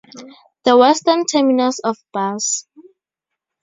[0.65, 2.65] The western terminus of Bus.